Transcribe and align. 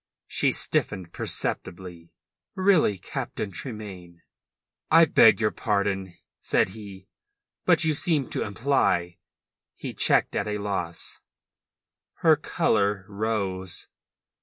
She 0.25 0.51
stiffened 0.51 1.13
perceptibly. 1.13 2.11
"Really, 2.55 2.97
Captain 2.97 3.51
Tremayne!" 3.51 4.23
"I 4.89 5.05
beg 5.05 5.39
your 5.39 5.51
pardon," 5.51 6.15
said 6.39 6.69
he. 6.69 7.07
"But 7.65 7.83
you 7.83 7.93
seemed 7.93 8.31
to 8.31 8.41
imply" 8.41 9.19
He 9.75 9.93
checked, 9.93 10.35
at 10.35 10.47
a 10.47 10.57
loss. 10.57 11.19
Her 12.23 12.35
colour 12.35 13.05
rose. 13.09 13.89